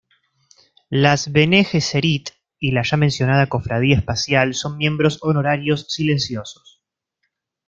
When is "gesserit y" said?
1.63-2.71